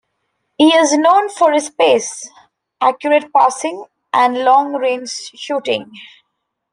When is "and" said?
4.11-4.39